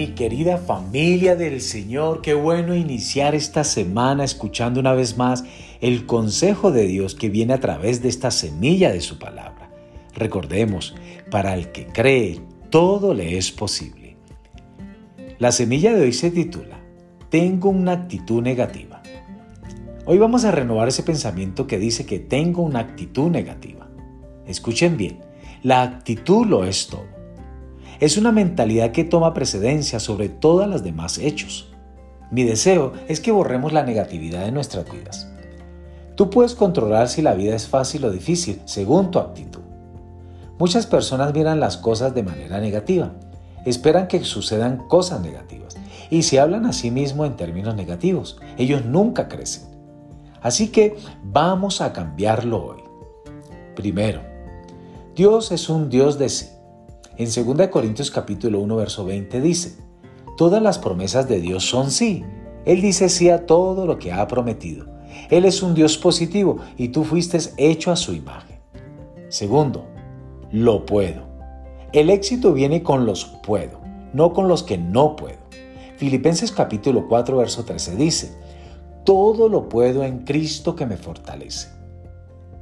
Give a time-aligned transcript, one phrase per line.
[0.00, 5.44] Mi querida familia del Señor, qué bueno iniciar esta semana escuchando una vez más
[5.82, 9.70] el consejo de Dios que viene a través de esta semilla de su palabra.
[10.14, 10.94] Recordemos,
[11.30, 12.40] para el que cree,
[12.70, 14.16] todo le es posible.
[15.38, 16.80] La semilla de hoy se titula,
[17.28, 19.02] Tengo una actitud negativa.
[20.06, 23.86] Hoy vamos a renovar ese pensamiento que dice que tengo una actitud negativa.
[24.46, 25.20] Escuchen bien,
[25.62, 27.19] la actitud lo es todo.
[28.00, 31.68] Es una mentalidad que toma precedencia sobre todas las demás hechos.
[32.30, 35.30] Mi deseo es que borremos la negatividad de nuestras vidas.
[36.14, 39.60] Tú puedes controlar si la vida es fácil o difícil según tu actitud.
[40.58, 43.12] Muchas personas miran las cosas de manera negativa,
[43.66, 45.76] esperan que sucedan cosas negativas
[46.08, 48.38] y se hablan a sí mismos en términos negativos.
[48.56, 49.64] Ellos nunca crecen.
[50.40, 52.82] Así que vamos a cambiarlo hoy.
[53.76, 54.22] Primero,
[55.14, 56.46] Dios es un Dios de sí.
[57.20, 59.76] En 2 Corintios capítulo 1 verso 20 dice,
[60.38, 62.24] Todas las promesas de Dios son sí.
[62.64, 64.86] Él dice sí a todo lo que ha prometido.
[65.28, 68.58] Él es un Dios positivo y tú fuiste hecho a su imagen.
[69.28, 69.84] Segundo,
[70.50, 71.26] lo puedo.
[71.92, 73.80] El éxito viene con los puedo,
[74.14, 75.40] no con los que no puedo.
[75.98, 78.32] Filipenses capítulo 4 verso 13 dice,
[79.04, 81.68] todo lo puedo en Cristo que me fortalece.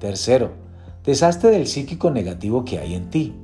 [0.00, 0.50] Tercero,
[1.04, 3.36] deshazte del psíquico negativo que hay en ti.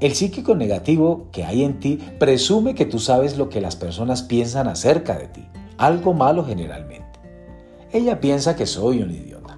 [0.00, 4.22] El psíquico negativo que hay en ti presume que tú sabes lo que las personas
[4.22, 5.46] piensan acerca de ti,
[5.78, 7.20] algo malo generalmente.
[7.92, 9.56] Ella piensa que soy un idiota.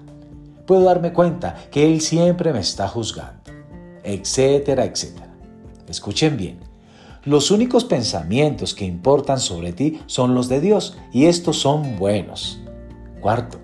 [0.66, 3.50] Puedo darme cuenta que él siempre me está juzgando,
[4.04, 5.34] etcétera, etcétera.
[5.88, 6.58] Escuchen bien.
[7.24, 12.60] Los únicos pensamientos que importan sobre ti son los de Dios y estos son buenos.
[13.20, 13.58] Cuarto,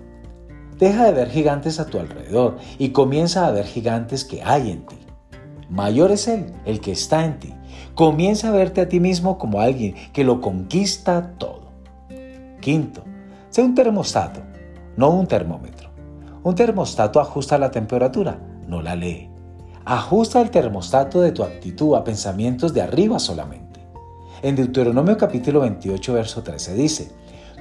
[0.79, 4.85] deja de ver gigantes a tu alrededor y comienza a ver gigantes que hay en
[4.85, 5.02] ti.
[5.73, 7.51] Mayor es Él, el que está en ti.
[7.95, 11.71] Comienza a verte a ti mismo como alguien que lo conquista todo.
[12.61, 13.03] Quinto,
[13.49, 14.41] sé un termostato,
[14.97, 15.89] no un termómetro.
[16.43, 19.31] Un termostato ajusta la temperatura, no la lee.
[19.83, 23.79] Ajusta el termostato de tu actitud a pensamientos de arriba solamente.
[24.43, 27.11] En Deuteronomio capítulo 28, verso 13 dice,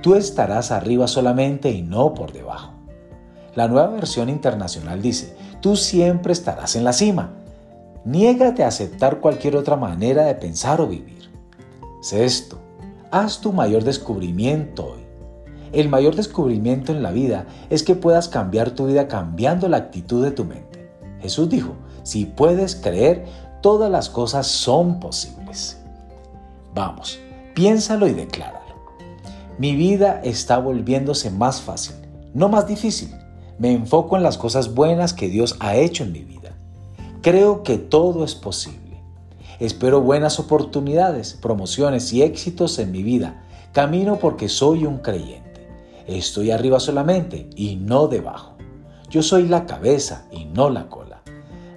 [0.03, 2.75] Tú estarás arriba solamente y no por debajo.
[3.55, 7.39] La nueva versión internacional dice, Tú siempre estarás en la cima
[8.05, 11.31] Niégate a aceptar cualquier otra manera de pensar o vivir.
[12.01, 12.59] Sexto,
[13.13, 15.03] haz tu mayor descubrimiento hoy.
[15.73, 20.23] El mayor descubrimiento en la vida es que puedas cambiar tu vida cambiando la actitud
[20.25, 20.91] de tu mente.
[21.21, 23.25] Jesús dijo, si puedes creer,
[23.61, 25.79] todas las cosas son posibles.
[26.75, 27.21] Vamos,
[27.55, 28.61] piénsalo y decláralo.
[29.59, 31.95] Mi vida está volviéndose más fácil,
[32.35, 33.15] no más difícil.
[33.59, 36.52] Me enfoco en las cosas buenas que Dios ha hecho en mi vida.
[37.23, 39.01] Creo que todo es posible.
[39.61, 43.45] Espero buenas oportunidades, promociones y éxitos en mi vida.
[43.73, 45.69] Camino porque soy un creyente.
[46.09, 48.57] Estoy arriba solamente y no debajo.
[49.09, 51.23] Yo soy la cabeza y no la cola.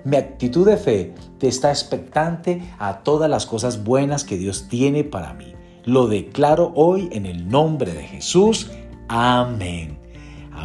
[0.03, 5.03] Mi actitud de fe te está expectante a todas las cosas buenas que Dios tiene
[5.03, 5.53] para mí.
[5.83, 8.71] Lo declaro hoy en el nombre de Jesús.
[9.07, 10.04] Amén.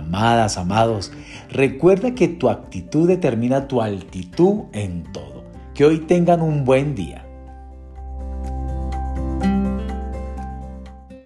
[0.01, 1.13] Amadas, amados,
[1.51, 5.45] recuerda que tu actitud determina tu altitud en todo.
[5.75, 7.27] Que hoy tengan un buen día.